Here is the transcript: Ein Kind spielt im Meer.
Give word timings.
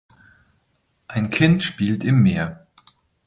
Ein 1.07 1.29
Kind 1.29 1.63
spielt 1.63 2.03
im 2.03 2.23
Meer. 2.23 2.65